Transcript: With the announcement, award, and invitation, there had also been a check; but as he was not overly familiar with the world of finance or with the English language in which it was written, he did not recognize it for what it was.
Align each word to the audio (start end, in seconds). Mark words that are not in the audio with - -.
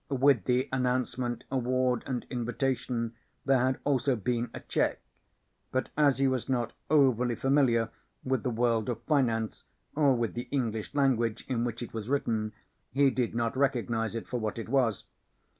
With 0.09 0.45
the 0.45 0.67
announcement, 0.71 1.43
award, 1.51 2.01
and 2.07 2.25
invitation, 2.31 3.13
there 3.45 3.59
had 3.63 3.77
also 3.83 4.15
been 4.15 4.49
a 4.51 4.59
check; 4.61 4.99
but 5.71 5.89
as 5.95 6.17
he 6.17 6.27
was 6.27 6.49
not 6.49 6.73
overly 6.89 7.35
familiar 7.35 7.91
with 8.23 8.41
the 8.41 8.49
world 8.49 8.89
of 8.89 9.03
finance 9.03 9.63
or 9.93 10.15
with 10.15 10.33
the 10.33 10.47
English 10.49 10.95
language 10.95 11.45
in 11.47 11.63
which 11.63 11.83
it 11.83 11.93
was 11.93 12.09
written, 12.09 12.51
he 12.91 13.11
did 13.11 13.35
not 13.35 13.55
recognize 13.55 14.15
it 14.15 14.27
for 14.27 14.39
what 14.39 14.57
it 14.57 14.69
was. 14.69 15.03